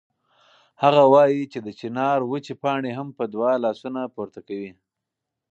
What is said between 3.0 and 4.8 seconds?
په دعا لاسونه پورته کوي.